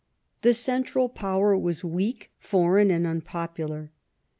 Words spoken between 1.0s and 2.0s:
power was